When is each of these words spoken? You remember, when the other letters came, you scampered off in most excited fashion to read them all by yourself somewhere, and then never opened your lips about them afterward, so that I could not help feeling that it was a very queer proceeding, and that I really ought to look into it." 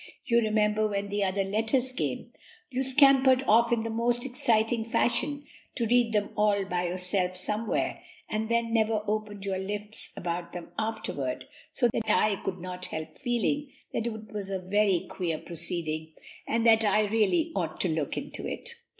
You 0.25 0.39
remember, 0.39 0.87
when 0.87 1.09
the 1.09 1.23
other 1.23 1.43
letters 1.43 1.93
came, 1.93 2.33
you 2.71 2.81
scampered 2.81 3.43
off 3.43 3.71
in 3.71 3.83
most 3.95 4.25
excited 4.25 4.87
fashion 4.87 5.45
to 5.75 5.85
read 5.85 6.11
them 6.11 6.31
all 6.35 6.65
by 6.65 6.87
yourself 6.87 7.35
somewhere, 7.37 8.01
and 8.27 8.49
then 8.49 8.73
never 8.73 9.03
opened 9.05 9.45
your 9.45 9.59
lips 9.59 10.11
about 10.17 10.53
them 10.53 10.71
afterward, 10.79 11.45
so 11.71 11.87
that 11.89 12.09
I 12.09 12.37
could 12.37 12.57
not 12.57 12.85
help 12.87 13.15
feeling 13.15 13.71
that 13.93 14.07
it 14.07 14.31
was 14.33 14.49
a 14.49 14.57
very 14.57 15.01
queer 15.07 15.37
proceeding, 15.37 16.13
and 16.47 16.65
that 16.65 16.83
I 16.83 17.03
really 17.03 17.51
ought 17.55 17.79
to 17.81 17.87
look 17.87 18.17
into 18.17 18.47
it." 18.47 18.69